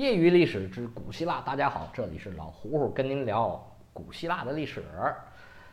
[0.00, 4.82] 业余历史之古希腊，大家好，这里是老胡胡跟您聊古希腊的历史。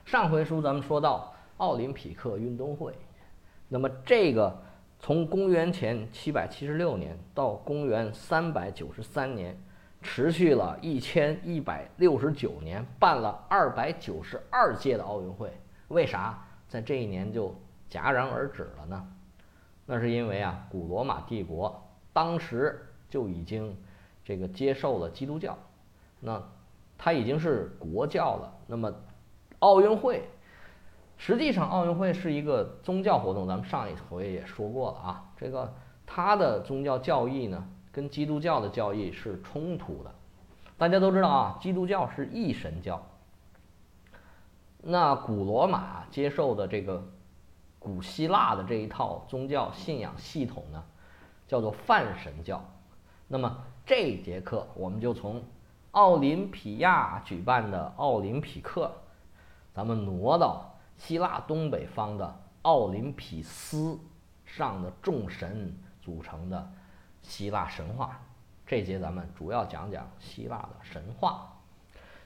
[0.03, 2.93] 上回书咱们说到奥林匹克运动会，
[3.69, 4.53] 那么这个
[4.99, 9.57] 从公元前七百七十六年到公元三百九十三年，
[10.01, 15.57] 持续了一千一百六十九年，办了二百九十二届的奥运会，
[15.87, 17.55] 为啥在这一年就
[17.89, 19.07] 戛然而止了呢？
[19.85, 21.81] 那是因为啊，古罗马帝国
[22.11, 23.73] 当时就已经。
[24.27, 25.57] 这个接受了基督教，
[26.19, 26.43] 那
[26.97, 28.53] 它已经是国教了。
[28.67, 28.93] 那么
[29.59, 30.27] 奥运会，
[31.15, 35.31] 实际上奥运会是一个宗教活动，咱们上一回也说过了啊。
[35.37, 35.73] 这个
[36.05, 40.13] 它的宗教教义呢，跟基督教的教义是冲突的。
[40.77, 43.01] 大家都知道啊，基督教是一神教。
[44.81, 47.01] 那古罗马接受的这个
[47.79, 50.83] 古希腊的这一套宗教信仰系统呢，
[51.47, 52.61] 叫做泛神教。
[53.29, 55.41] 那么这节课我们就从
[55.91, 58.91] 奥林匹亚举办的奥林匹克，
[59.73, 63.97] 咱们挪到希腊东北方的奥林匹斯
[64.45, 66.69] 上的众神组成的
[67.21, 68.19] 希腊神话。
[68.65, 71.57] 这节咱们主要讲讲希腊的神话。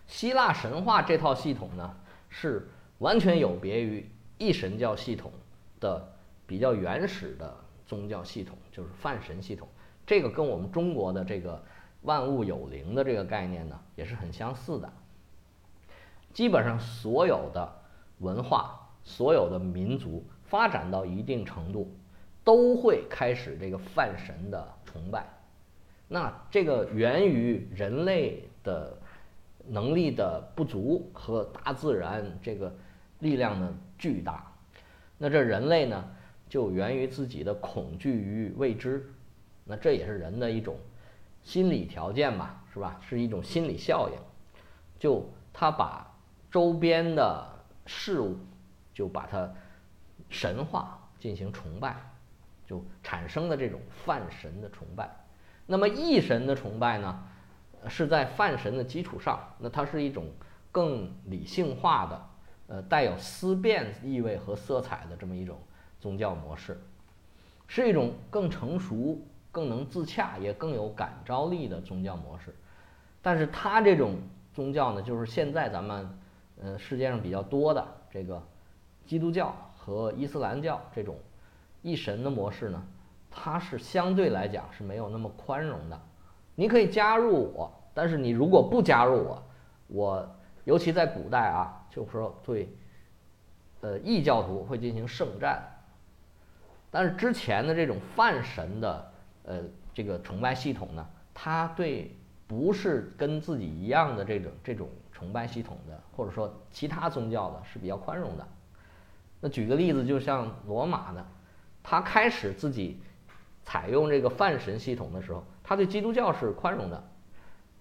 [0.07, 1.95] 希腊神话这套系统呢，
[2.27, 5.31] 是完全有别于一神教系统
[5.79, 6.11] 的
[6.47, 9.67] 比较原始的宗教系统，就是泛神系统。
[10.11, 11.63] 这个跟我们中国的这个
[12.01, 14.91] 万物有灵的这个概念呢，也是很相似的。
[16.33, 17.73] 基本上所有的
[18.19, 21.89] 文化、所有的民族发展到一定程度，
[22.43, 25.25] 都会开始这个泛神的崇拜。
[26.09, 28.97] 那这个源于人类的
[29.65, 32.75] 能力的不足和大自然这个
[33.19, 34.45] 力量的巨大。
[35.17, 36.03] 那这人类呢，
[36.49, 39.09] 就源于自己的恐惧与未知。
[39.63, 40.77] 那这也是人的一种
[41.43, 42.99] 心理条件吧，是吧？
[43.01, 44.15] 是一种心理效应，
[44.99, 46.13] 就他把
[46.49, 47.47] 周边的
[47.85, 48.37] 事物
[48.93, 49.51] 就把它
[50.29, 51.95] 神化进行崇拜，
[52.65, 55.09] 就产生的这种泛神的崇拜。
[55.65, 57.23] 那么异神的崇拜呢，
[57.87, 60.29] 是在泛神的基础上，那它是一种
[60.71, 62.29] 更理性化的，
[62.67, 65.59] 呃，带有思辨意味和色彩的这么一种
[65.99, 66.81] 宗教模式，
[67.67, 69.21] 是一种更成熟。
[69.51, 72.55] 更能自洽，也更有感召力的宗教模式，
[73.21, 74.15] 但是它这种
[74.53, 76.19] 宗教呢，就是现在咱们
[76.61, 78.41] 呃世界上比较多的这个
[79.05, 81.17] 基督教和伊斯兰教这种
[81.81, 82.81] 一神的模式呢，
[83.29, 86.01] 它是相对来讲是没有那么宽容的。
[86.55, 89.43] 你可以加入我，但是你如果不加入我，
[89.87, 92.73] 我尤其在古代啊，就是说对
[93.81, 95.61] 呃异教徒会进行圣战，
[96.89, 99.10] 但是之前的这种泛神的。
[99.51, 99.61] 呃，
[99.93, 102.15] 这个崇拜系统呢，它对
[102.47, 108.47] 不是跟自己一样的这种这种崇拜系统的，或者说其他宗教的是比较宽容的。
[109.41, 111.25] 那举个例子，就像罗马呢，
[111.83, 113.01] 他开始自己
[113.63, 117.03] 采用这个泛神系统的时候，他对基督教是宽容的，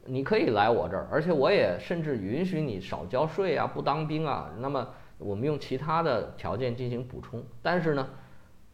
[0.06, 4.50] 你可以来我这儿，而且我也甚至允许你少交税啊，不当兵啊。
[4.58, 4.88] 那么
[5.18, 7.44] 我们用其他的条件进行补充。
[7.62, 8.08] 但是呢，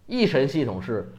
[0.07, 1.13] 一神系统是。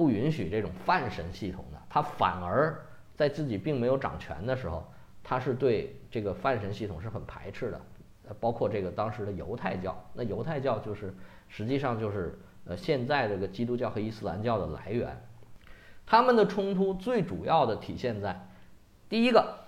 [0.00, 2.74] 不允许这种泛神系统的，他反而
[3.14, 4.90] 在自己并没有掌权的时候，
[5.22, 7.78] 他是对这个泛神系统是很排斥的。
[8.26, 11.14] 呃，包括这个当时的犹太教，那犹太教就是
[11.50, 15.22] 实际上就是呃现在这个基督教和伊斯兰教的来源。
[16.06, 18.48] 他们的冲突最主要的体现在，
[19.10, 19.58] 第一个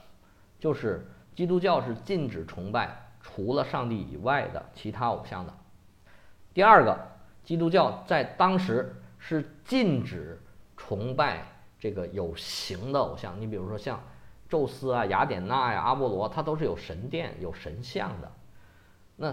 [0.59, 5.53] 就是基督教是禁止崇拜除了上帝以外的其他偶像的。
[6.55, 6.99] 第二个，
[7.45, 8.97] 基督教在当时。
[9.25, 10.37] 是禁止
[10.77, 11.47] 崇拜
[11.79, 14.03] 这个有形的偶像，你比如说像
[14.49, 18.33] 宙斯啊、雅典娜呀、阿波罗，它都是有神殿、有神像的。
[19.15, 19.33] 那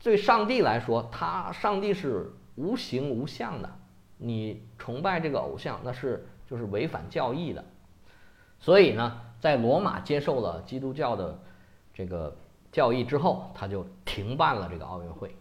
[0.00, 3.78] 对上帝来说，他上帝是无形无相的，
[4.18, 7.64] 你崇拜这个偶像，那是就是违反教义的。
[8.60, 11.36] 所以呢，在罗马接受了基督教的
[11.92, 12.36] 这个
[12.70, 15.34] 教义之后，他就停办了这个奥运会。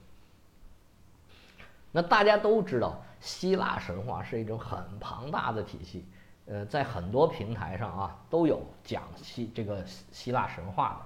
[1.96, 3.02] 那大家都知道。
[3.22, 6.06] 希腊神话是一种很庞大的体系，
[6.46, 11.02] 呃，在很多平台上啊都有讲希这个希腊神话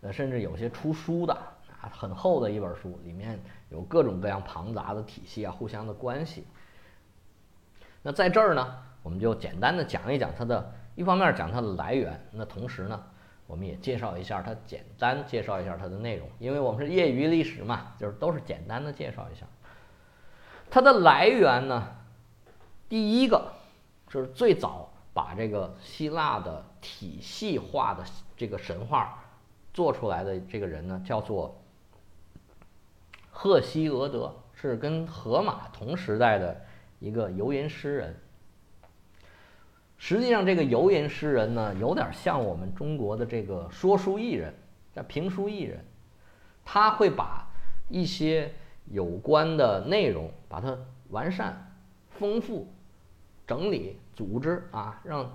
[0.00, 1.34] 的，呃，甚至有些出书的
[1.80, 3.38] 啊，很厚的一本书，里面
[3.68, 6.44] 有各种各样庞杂的体系啊，互相的关系。
[8.02, 13.00] 那在这儿呢，我们就简单的讲一讲它的，一方面讲它的来源，那同时呢，
[13.46, 19.46] 我们也介绍一下它，简单介绍一下它的内容，因为我们是业余历史嘛，就是都是简单的介绍一下。
[20.74, 21.86] 它的来源呢，
[22.88, 23.52] 第一个
[24.08, 28.04] 就是最早把这个希腊的体系化的
[28.36, 29.22] 这个神话
[29.72, 31.56] 做出来的这个人呢，叫做
[33.30, 36.60] 赫西俄德，是跟荷马同时代的
[36.98, 38.20] 一个游吟诗人。
[39.96, 44.52] 实际上，这个游吟诗人呢，有点像我们中国的这个说书艺人，
[44.92, 45.84] 叫评书艺人。
[46.64, 47.48] 他会把
[47.88, 48.52] 一些
[48.86, 50.76] 有关的内容，把它
[51.10, 51.72] 完善、
[52.10, 52.66] 丰富、
[53.46, 55.32] 整理、组织啊，让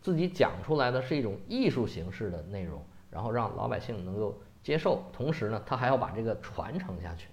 [0.00, 5.02] 自己讲出来的是一种艺术形式的内容，然后让老百姓能够接受。
[5.12, 7.28] 同时呢，他还要把这个传承下去。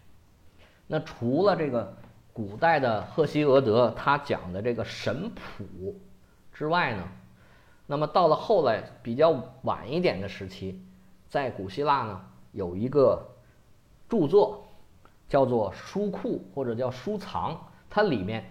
[0.87, 1.95] 那除了这个
[2.33, 5.99] 古代的赫西俄德他讲的这个神谱。
[6.51, 7.07] 之外呢，
[7.87, 10.79] 那么到了后来比较晚一点的时期，
[11.27, 12.21] 在古希腊呢
[12.51, 13.27] 有一个
[14.07, 14.62] 著作
[15.33, 17.59] 叫做书库或者叫书藏，
[17.89, 18.45] 它里面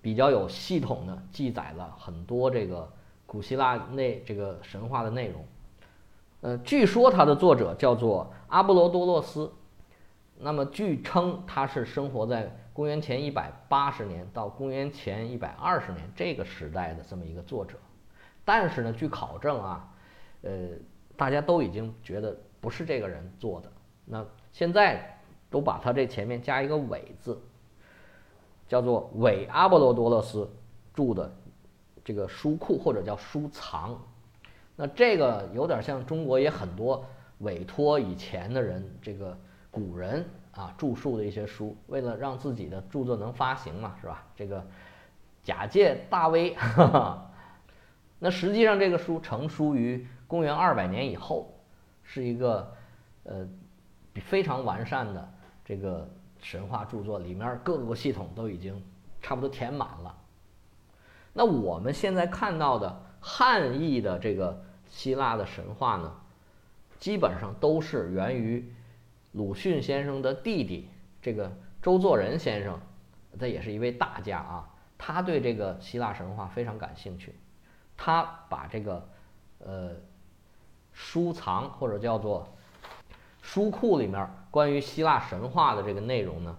[0.00, 2.88] 比较有系统的记载了很多这个
[3.26, 5.44] 古希腊内这个神话的内容。
[6.42, 9.52] 呃，据说它的作者叫做阿波罗多洛斯，
[10.38, 12.56] 那么据称他是生活在。
[12.74, 17.76] 公元前一百八十年到公元前一百二十年这个时代的这么一个作者，
[18.46, 19.92] 但是呢，据考证啊，
[20.40, 20.68] 呃，
[21.14, 23.70] 大家都已经觉得不是这个人做的。
[24.06, 25.21] 那现在
[25.52, 27.40] 都把它这前面加一个“伪”字，
[28.66, 30.50] 叫做“伪阿波罗多勒斯
[30.92, 31.30] 著的
[32.04, 33.96] 这个书库或者叫书藏”。
[34.74, 37.04] 那这个有点像中国也很多
[37.38, 39.38] 委托以前的人，这个
[39.70, 40.24] 古人。
[40.52, 44.22] 啊，著述的一些书，为了让自己的著作能发行嘛，是吧？
[44.36, 44.62] 这个
[45.42, 46.54] 假借大威，
[48.18, 51.54] 那实际上这个书成书于公元二百年以后，
[52.02, 52.70] 是一个
[53.24, 53.48] 呃
[54.16, 55.26] 非常完善的
[55.64, 56.08] 这个
[56.40, 58.82] 神话著作，里面各个系统都已经
[59.20, 60.16] 差不多填满了。
[61.32, 66.14] 那我们现在看到的汉译的这个希腊的神话呢，
[66.98, 68.72] 基本上都是源于。
[69.34, 70.90] 鲁迅先生的弟弟，
[71.22, 71.50] 这个
[71.80, 72.78] 周作人先生，
[73.40, 74.68] 他也是一位大家啊。
[74.98, 77.34] 他对这个希腊神话非常感兴趣，
[77.96, 79.08] 他把这个
[79.60, 79.92] 呃
[80.92, 82.46] 书藏或者叫做
[83.52, 86.56] 书库里面关于希腊神话的这个内容呢，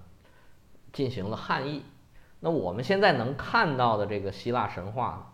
[0.92, 1.84] 进行了汉译。
[2.40, 5.34] 那我们现在能看到的这个希腊神话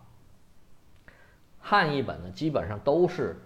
[1.58, 3.38] 汉译本呢，基本上都是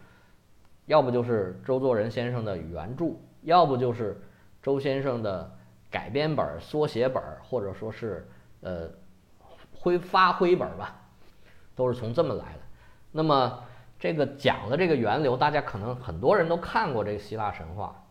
[0.86, 3.06] 要不就是周作人先生的原著。
[3.42, 4.22] 要不就是
[4.62, 5.52] 周先生的
[5.90, 8.88] 改编本、缩写本，或者说是呃
[9.72, 11.02] 挥发挥本吧，
[11.74, 12.60] 都是从这么来的。
[13.10, 13.64] 那么
[13.98, 18.03] 这个讲的这个源流，大家可能很多人都看过这个希腊神话，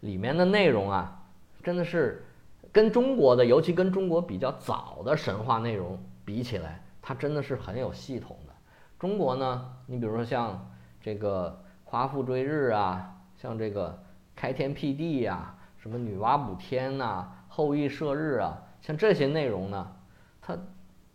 [0.00, 1.22] 里面的内容啊，
[1.62, 2.24] 真的是
[2.72, 8.52] 跟中国的，尤其跟中国比较早的神话内容比起来，它真的是很有系统的。
[8.98, 14.02] 中国呢，你比如说像这个夸父追日啊，像这个。
[14.40, 19.96] 开天辟地呀，什么女娲补天呐，后羿射日啊，像这些内容呢，
[20.40, 20.56] 它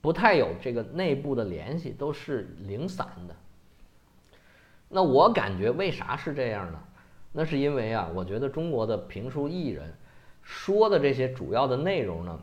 [0.01, 3.33] 不太有这个内部的联系，都是零散的。
[4.89, 6.79] 那我感觉为啥是这样呢？
[7.33, 9.93] 那是因为啊，我觉得中国的评书艺人
[10.41, 12.39] 说的这些主要的内容呢，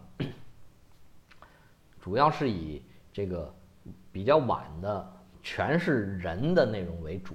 [2.02, 3.54] 主要是以这个
[4.12, 7.34] 比较晚的全是人的内容为主。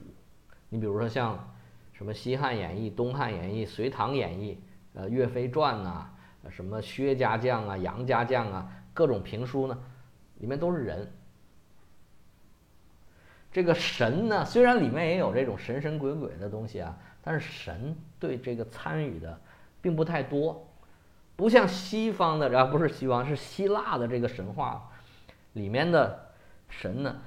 [0.70, 1.52] 你比如说像。
[1.98, 4.60] 什么《西汉演义》《东汉演义》《隋唐演义》
[5.00, 6.10] 呃《岳飞传》呐，
[6.50, 9.78] 什么薛家将啊、杨家将啊，各种评书呢，
[10.40, 11.10] 里面都是人。
[13.50, 19.38] 这个神呢，虽然里面也有这种神神鬼鬼的东西啊，但是神对这个参与的
[19.82, 20.66] 并不太多，
[21.36, 24.90] 不像西方的啊，不是西方，是希腊的这个神话
[25.52, 26.32] 里面的
[26.70, 27.18] 神呢，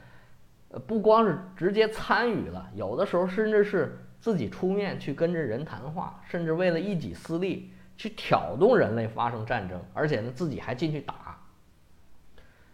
[0.70, 3.98] 呃，不光是直接参与了，有的时候甚至是。
[4.20, 11.38] 自己出面去跟着人谈话，甚至为了一己私利去挑动人类发生战争，而且呢自己还进去打，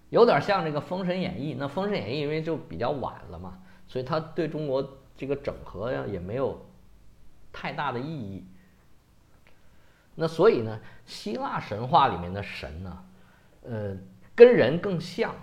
[0.09, 1.55] 有点像这个《封神演义》。
[1.59, 6.59] 那《封神演义》因为就比较晚了嘛，所以他对中国这个整合呀也没有
[7.55, 8.47] 太大的意义。
[10.17, 13.05] 那所以呢，希腊神话里面的神呢，
[13.63, 13.97] 呃，
[14.35, 15.35] 跟人更像，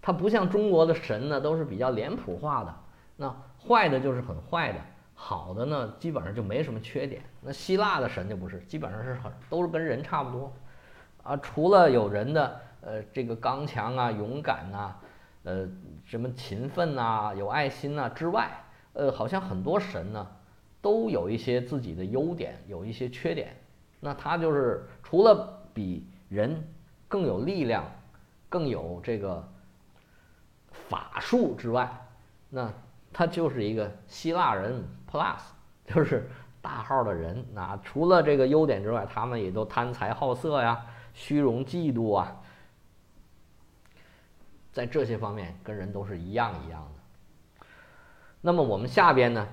[0.00, 2.74] 它不像中国的神呢都是比较脸谱化的，
[3.16, 4.78] 那坏的就是很坏的。
[5.14, 7.22] 好的呢，基本上就没什么缺点。
[7.42, 10.52] 那希腊的神就不是，基本上是很都是跟人差不多，
[11.22, 14.94] 啊，除了有人的呃这个刚强啊、勇敢呐，
[15.42, 15.68] 呃
[16.06, 20.26] 什么勤奋呐、有爱心呐之外，呃，好像很多神呢
[20.80, 23.56] 都有一些自己的优点，有一些缺点。
[24.00, 26.66] 那他就是除了比人
[27.06, 27.84] 更有力量、
[28.48, 29.46] 更有这个
[30.70, 31.90] 法术之外，
[32.48, 32.72] 那
[33.12, 35.40] 他就是一个希腊人 plus，
[35.84, 36.30] 就是
[36.62, 37.44] 大号的人。
[37.52, 40.80] 那除了这个优点之外，他们也都贪财好色呀、
[41.12, 42.40] 虚荣嫉妒啊，
[44.72, 47.66] 在这些方面跟人都是一样一样的。
[48.40, 49.46] 那么我们下边呢，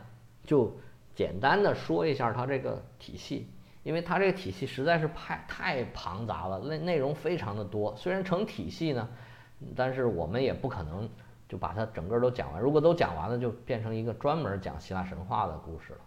[0.46, 0.74] 就
[1.18, 3.50] 简单的说一下它这个体系，
[3.82, 7.96] 因为它这个体系实在是太太庞杂了，内内容非常的多。
[7.96, 9.10] 虽然成体系呢，
[9.76, 11.10] 但是我们也不可能
[11.50, 12.62] 就把它整个都讲完。
[12.62, 16.00] 如果都讲完了，就变成一个专门讲希腊神话的故事了。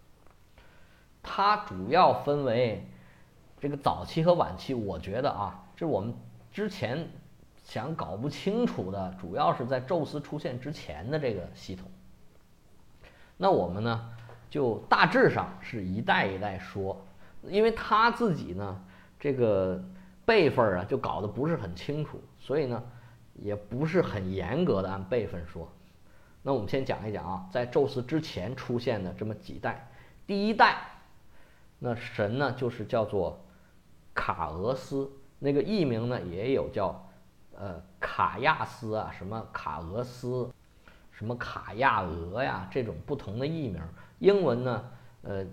[1.25, 2.87] 它主要分为
[3.59, 4.75] 这个早期和晚期。
[4.75, 6.14] 我觉得啊，就是我们
[6.52, 7.11] 之前
[7.64, 11.90] 想搞不清楚的，主要是在宙斯出现之前的这个系统。
[13.37, 14.12] 那我们呢，
[14.50, 17.00] 就大致上是一代一代说，
[17.45, 18.85] 因为他自己呢，
[19.19, 19.80] 这个
[20.25, 22.83] 辈分啊，就搞得不是很清楚，所以呢，
[23.35, 25.71] 也不是很严格的按辈分说。
[26.42, 29.88] 那我们先讲一讲啊，在宙斯之前出现的这么几代，
[30.26, 30.78] 第一代，
[31.78, 33.45] 那神呢就是叫做
[34.12, 37.09] 卡俄斯，那个艺名呢也有叫
[37.57, 40.50] 呃卡亚斯啊，什么卡俄斯。
[41.21, 43.79] 什么卡亚俄呀，这种不同的译名，
[44.21, 44.85] 英文呢，
[45.21, 45.45] 呃，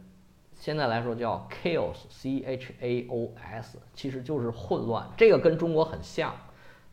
[0.54, 5.06] 现在来说叫 chaos，c h a o s，其实就是混乱。
[5.18, 6.34] 这个跟中国很像，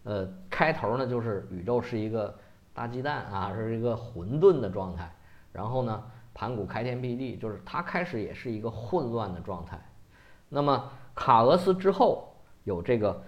[0.02, 2.36] 呃，开头呢就是宇宙是一个
[2.72, 5.14] 大鸡蛋啊，是一个混沌的状态。
[5.52, 6.02] 然后呢，
[6.34, 9.80] 盘古开天辟地，就是它开始也是一个混乱的状态。
[10.48, 13.22] 那么卡俄斯之后有这个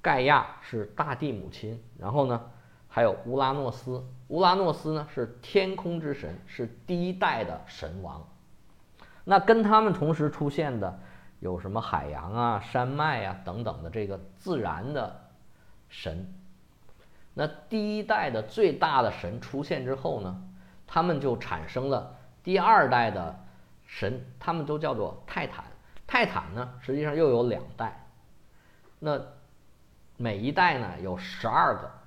[0.00, 2.40] 盖亚是大地母亲，然后呢？
[2.88, 8.26] 还有乌拉诺斯，乌拉诺斯呢是天空之神，是第一代的神王。
[9.24, 10.98] 那跟他们同时出现的
[11.38, 15.28] 有什么海洋啊、山脉啊等等的这个自然的
[15.88, 16.34] 神。
[17.34, 20.42] 那第一代的最大的神出现之后呢，
[20.86, 23.38] 他们就产生了第二代的
[23.86, 25.64] 神，他们都叫做泰坦。
[26.06, 28.06] 泰坦呢实际上又有两代，
[28.98, 29.20] 那
[30.16, 31.97] 每一代呢有十二个。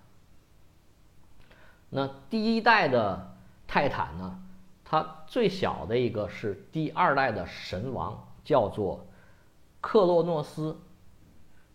[1.93, 3.35] 那第一代的
[3.67, 4.39] 泰坦呢，
[4.85, 9.05] 它最小的一个是第二代的神王，叫做
[9.81, 10.79] 克洛诺斯。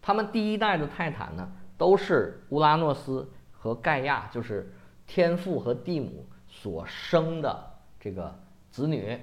[0.01, 1.47] 他们第一代的泰坦呢，
[1.77, 4.73] 都是乌拉诺斯和盖亚，就是
[5.07, 8.35] 天父和地母所生的这个
[8.71, 9.21] 子女。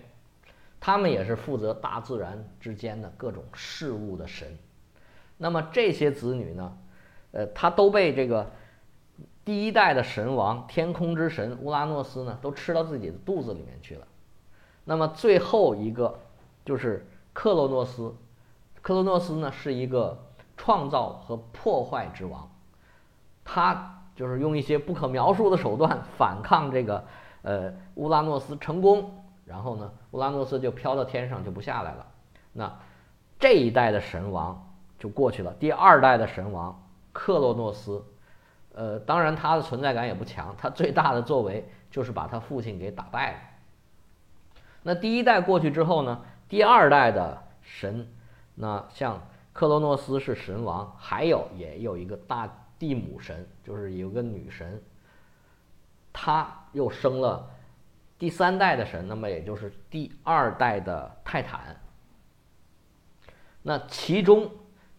[0.80, 4.56] 他们也是负责大自然之间的各种事物的神。
[5.38, 6.78] 那么这些子女呢，
[7.32, 8.52] 呃，他都被这个。
[9.46, 14.08] 第一代的神王天空之神乌拉诺斯呢，都吃到自己的肚子里面去了。
[14.86, 16.20] 那么最后一个
[16.64, 18.16] 就是克洛诺斯，
[18.82, 20.18] 克洛诺斯呢是一个
[20.56, 22.50] 创造和破坏之王，
[23.44, 27.04] 他就是用一些不可描述的手段反抗这个
[27.42, 32.08] 呃乌拉诺斯成功，然后呢乌拉诺斯就飘到天上就不下来了。
[32.54, 32.80] 那
[33.40, 36.82] 这一代的神王就过去了，第二代的神王
[37.12, 38.06] 克洛诺斯。
[38.74, 43.38] 呃，当然他的存在感也不强，他最大的作为就是把他父亲给打败了。
[44.82, 48.08] 那第一代过去之后呢，第二代的神，
[48.56, 49.22] 那像
[49.54, 52.50] 克罗诺斯是神王，还有也有一个大
[52.80, 54.82] 地母神，就是有个女神，
[56.12, 57.48] 他又生了
[58.18, 61.80] 第三代的神，那么也就是第二代的泰坦。
[63.62, 64.50] 那其中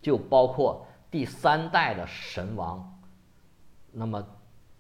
[0.01, 2.91] 就包括第三代的神王。
[3.97, 4.27] 那么，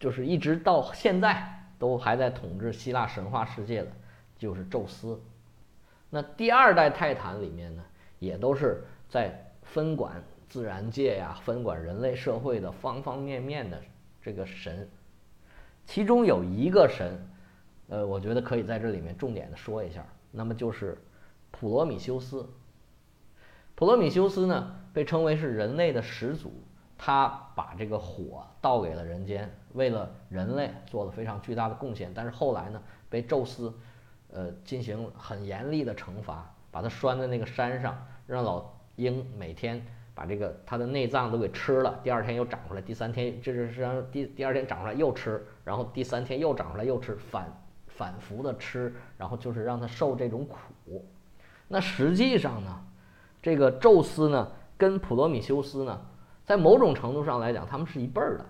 [0.00, 1.46] 就是一直到现在
[1.78, 3.90] 都还在统治希腊神话世界的，
[4.36, 5.20] 就是宙斯。
[6.10, 7.82] 那第二代泰坦里面呢，
[8.18, 13.80] 也都是在分管自然界呀、分管人类社会的方方面面的
[14.20, 14.88] 这个神。
[15.86, 17.16] 其中有一个神，
[17.88, 20.98] 呃，我觉得可以在这里面重点的说一下，那么就是
[21.52, 22.48] 普罗米修斯。
[23.76, 26.52] 普罗米修斯呢，被称为是人类的始祖。
[27.06, 32.10] 他把这个火倒给了人间，为了人类做了非常巨大的贡献。
[32.14, 32.80] 但是后来呢，
[33.10, 33.70] 被宙斯，
[34.32, 37.94] 呃，进行很严厉的惩罚，把他拴在那个山上，
[38.26, 38.64] 让老
[38.96, 39.84] 鹰每天
[40.14, 42.00] 把这个他的内脏都给吃了。
[42.02, 47.52] 第二天又长出来，第三天这是让第第二天长出来又吃，然后第三天又长出来又吃，反
[47.86, 51.04] 反复的吃，然后就是让他受这种苦。
[51.68, 52.82] 那实际上呢，
[53.42, 56.00] 这个宙斯呢，跟普罗米修斯呢。
[56.44, 58.44] 在某种程度上来讲，他们是一辈儿的，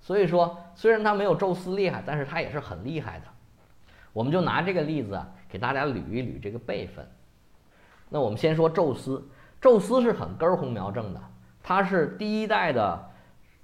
[0.00, 3.26] 所以说虽然他没有宙斯厉害，但是他也是很厉害的。
[4.12, 7.06] 我们就拿这个例子啊，给大家捋一捋这个辈分。
[8.08, 9.22] 那我们先说宙斯，
[9.60, 11.20] 宙斯是很根红苗正的，
[11.62, 13.10] 他是第一代的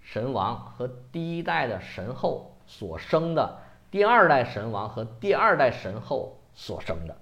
[0.00, 3.58] 神王和第一代的神后所生的
[3.90, 7.16] 第二代神王和第二代神后所生的，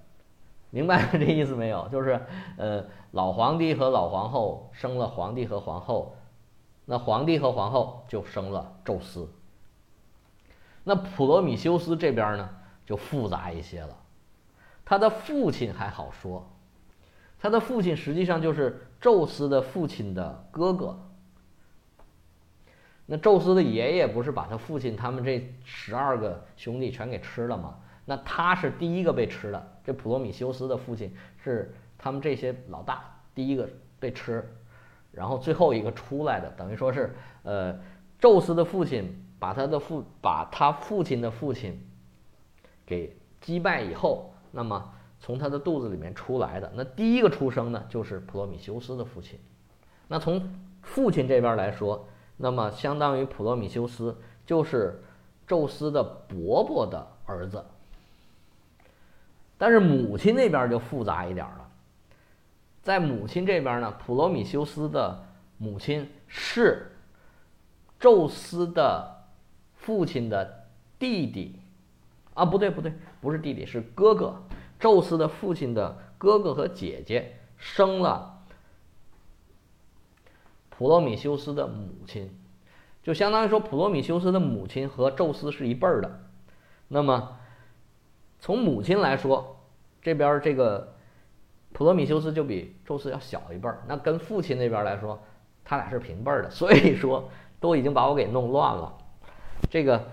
[0.71, 1.87] 明白这意思没有？
[1.89, 2.19] 就是
[2.57, 6.15] 呃，老皇帝和老皇后生了皇帝和皇后，
[6.85, 9.29] 那皇帝和皇后就生了宙斯。
[10.83, 12.49] 那普罗米修斯这边呢
[12.85, 13.95] 就复杂一些了，
[14.83, 16.49] 他的父亲还好说，
[17.37, 20.97] 他的父亲实际上就是宙斯的父亲的哥哥。
[23.05, 27.77] 那宙斯的爷爷不是把他父亲他们这十二个兄弟全给吃了吗？
[28.05, 29.77] 那他是第一个被吃的。
[29.83, 33.03] 这普罗米修斯的父亲是他们这些老大
[33.33, 33.67] 第一个
[33.99, 34.43] 被吃，
[35.11, 37.79] 然后最后一个出来的，等于说是呃，
[38.19, 41.81] 宙斯的父亲把他的父把他父亲的父亲
[42.85, 49.39] 给击败以后，那么从他的肚子里面出来的那第一个出生呢，就是普罗米修斯的父亲。
[50.07, 52.07] 那从父亲这边来说。
[52.43, 54.17] 那么，相当于普罗米修斯
[54.47, 55.03] 就是
[55.45, 57.63] 宙斯的伯伯的儿子，
[59.61, 61.69] 但是母亲那边就复杂一点了。
[62.81, 65.23] 在母亲这边呢，普罗米修斯的
[65.59, 66.97] 母亲是
[67.99, 69.27] 宙斯的
[69.75, 70.65] 父亲的
[70.97, 71.59] 弟弟，
[72.33, 72.91] 啊，不对不对，
[73.21, 74.41] 不是弟弟，是哥哥。
[74.79, 78.41] 宙斯的父亲的哥哥和姐姐生了。
[80.71, 82.35] 普罗米修斯的母亲，
[83.03, 86.19] 就相当于说，普罗米修斯的母亲和宙斯是一辈儿的。
[86.87, 87.37] 那么，
[88.41, 89.55] 从母亲来说，
[90.01, 90.95] 这边这个
[91.71, 93.83] 普罗米修斯就比宙斯要小一辈儿。
[93.87, 95.21] 那跟父亲那边来说，
[95.63, 96.49] 他俩是平辈儿的。
[96.49, 97.29] 所以说，
[97.59, 98.91] 都已经把我给弄乱了。
[99.69, 100.03] 这个，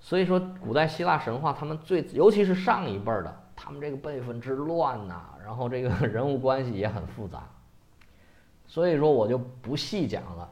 [0.00, 7.46] 所以说，古代希腊神话他们最，尤其是上一辈儿的，他们这个辈分之乱呐，然后这个 人物关系也很复杂。
[8.66, 10.50] 所以说我就不细讲了，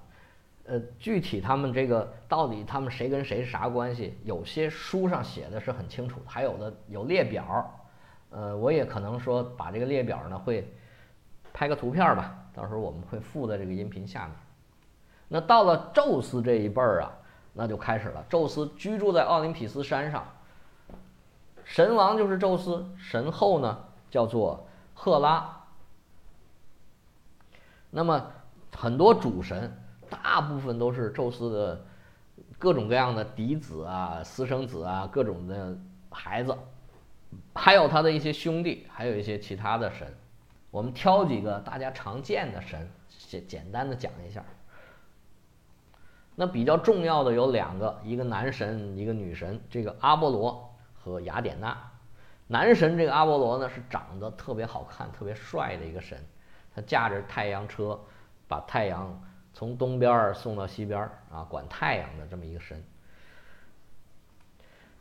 [0.68, 7.74] 呃，具体他们这个到底他们谁跟谁是啥关系，有些书上写的是很清楚，还有的有列表，
[8.28, 10.70] 呃，我也可能说把这个列表呢会
[11.54, 14.36] 拍个图片吧，到时候我们会附在这个音频下面。
[15.26, 17.12] 那到了宙斯这一辈儿啊，
[17.54, 20.26] 那就开始了，宙斯居住在奥林匹斯山上，
[21.64, 25.54] 神王就是宙斯，神后呢叫做赫拉。
[27.90, 28.30] 那么，
[28.76, 29.77] 很多主神，
[30.10, 31.84] 大部分都是宙斯的
[32.58, 35.76] 各种各样的嫡子啊、私生子啊、各种的
[36.10, 36.56] 孩子，
[37.54, 40.12] 还有他的一些兄弟，还有一些其他的神。
[40.70, 44.44] 我们挑几个大家常见的神，简简单的讲一下。
[46.34, 51.76] 那比较重要的有两个，一个男神，一个女神，这个阿波罗和雅典娜。
[52.46, 56.18] 男神这个阿波罗呢，是长得特别好看、特别帅的一个神。
[56.74, 57.98] 他驾着太阳车，
[58.46, 59.20] 把太阳
[59.52, 61.00] 从东边送到西边
[61.32, 62.82] 啊，管太阳的这么一个神。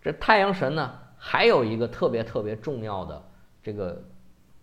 [0.01, 3.23] 这太阳神呢，还有一个特别特别重要的
[3.61, 4.03] 这个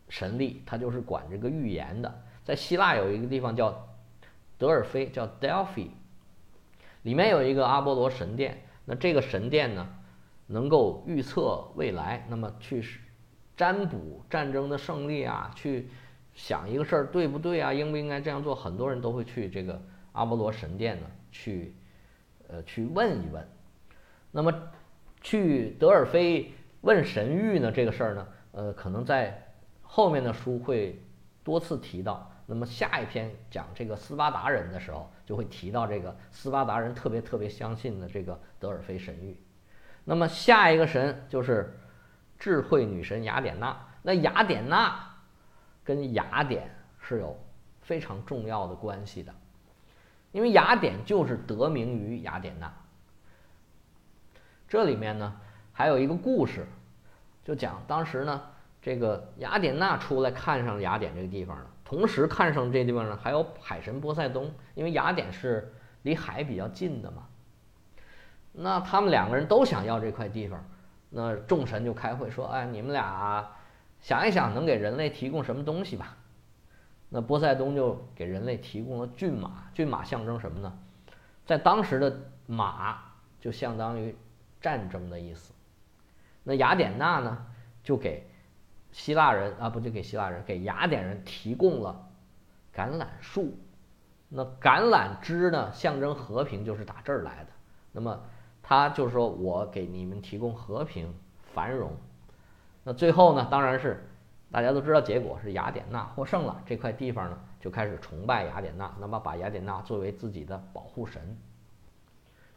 [0.08, 2.22] 神力，他就是管这个预言的。
[2.42, 3.88] 在希腊有一个地方叫
[4.58, 5.88] 德尔菲，叫 Delphi，
[7.02, 8.66] 里面有一个阿波罗神殿。
[8.84, 9.86] 那这个神殿呢，
[10.46, 12.84] 能够预测未来，那么去
[13.56, 15.88] 占卜战争的胜利啊，去。
[16.34, 17.72] 想一个事儿对不对啊？
[17.72, 18.54] 应不应该这样做？
[18.54, 19.80] 很多人都会去这个
[20.12, 21.74] 阿波罗神殿呢，去，
[22.48, 23.48] 呃，去问一问。
[24.32, 24.52] 那么，
[25.20, 27.70] 去德尔菲问神谕呢？
[27.70, 31.00] 这个事儿呢，呃，可能在后面的书会
[31.44, 32.30] 多次提到。
[32.46, 39.36] 那么下一篇讲这个斯巴达人的时候，就会提到这个斯巴达人特别特别相信的这个德尔菲神谕。
[40.04, 41.78] 那么下一个神就是
[42.38, 43.86] 智慧女神雅典娜。
[44.02, 45.13] 那雅典娜。
[45.84, 47.38] 跟雅典是有
[47.82, 49.34] 非常重要的关系的，
[50.32, 52.72] 因为雅典就是得名于雅典娜。
[54.66, 55.38] 这里面呢
[55.72, 56.66] 还有一个故事，
[57.44, 58.42] 就讲当时呢
[58.80, 67.28] 这个雅典娜出来看上雅典这个地方了，同时看上这地方呢还有海神波塞冬，因为雅典是离海比较近的嘛。
[68.52, 70.64] 那他们两个人都想要这块地方，
[71.10, 73.46] 那众神就开会说：“哎，你们俩。”
[74.04, 76.18] 想一想，能给人类提供什么东西吧？
[77.08, 79.70] 那波塞冬就给人类提供了骏马。
[79.72, 80.78] 骏马象征什么呢？
[81.46, 82.14] 在当时的
[82.44, 83.02] 马
[83.40, 84.14] 就相当于
[84.60, 85.54] 战争的意思。
[86.42, 87.46] 那雅典娜呢，
[87.82, 88.28] 就给
[88.92, 92.06] 希腊人啊，不就给希腊人，给雅典人提供了
[92.74, 93.56] 橄榄树。
[94.28, 97.50] 那橄榄枝呢，象征和平，就是打这儿来的。
[97.90, 98.20] 那么
[98.62, 101.14] 他就说我给你们提供和平、
[101.54, 101.96] 繁荣。
[102.84, 104.06] 那最后呢，当然是
[104.52, 106.62] 大家都知道，结果是雅典娜获胜了。
[106.64, 111.36] 这块地方呢，就开始崇拜雅典娜，那么把雅典娜作为自己的保护神。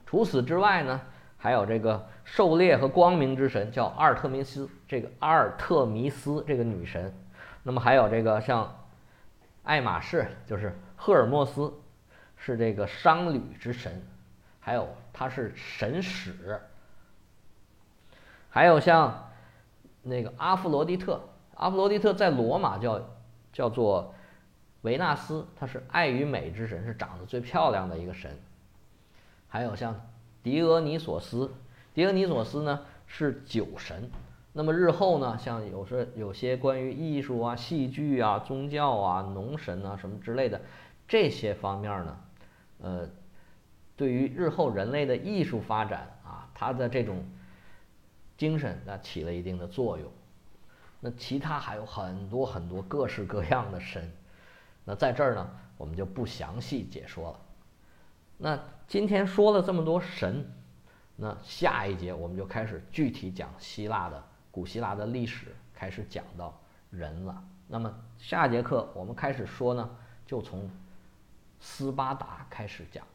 [0.06, 1.02] 除此之外呢，
[1.38, 7.12] 还有这个狩猎和光明之神叫阿尔特弥斯，这个阿尔特弥斯这个女神。
[7.64, 8.74] 那么还有这个像
[9.64, 11.74] 爱马仕，就是赫尔墨斯，
[12.36, 14.06] 是这个商旅之神。
[14.60, 16.60] 还有他是神使。
[18.50, 19.27] 还有像
[20.08, 21.22] 那个阿弗罗狄特，
[21.56, 23.02] 阿弗罗狄特在罗马叫
[23.54, 24.14] 叫做
[24.82, 28.38] 维纳斯，她是爱与美之神，是长得最漂亮的一个神。
[29.48, 30.00] 还有像
[30.44, 31.52] 狄俄尼索斯，
[31.94, 34.10] 狄俄尼索斯呢是酒神。
[34.54, 40.60] 那么日后呢，像有时有些关于艺术啊、戏剧啊、宗教啊、农神啊什么之类的
[41.08, 42.18] 这些方面呢，
[42.82, 43.10] 呃，
[43.96, 47.24] 对于日后人类的艺术发展啊，它的这种
[48.38, 50.12] 精神那起了一定的作用。
[51.00, 54.12] 那其他还有很多很多各式各样的神，
[54.84, 57.40] 那在这儿呢，我们就不详细解说了。
[58.38, 60.50] 那今天说了这么多神，
[61.16, 67.44] 那下一节我们就开始具体讲希腊的古希腊的历史，开始讲到人了。
[67.68, 69.90] 那么下节课我们开始说呢，
[70.26, 70.70] 就从
[71.60, 73.06] 斯巴达开始讲。